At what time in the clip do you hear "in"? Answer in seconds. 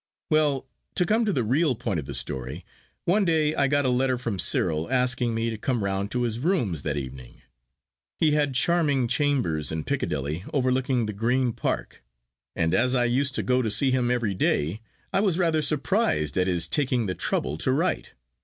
9.71-9.83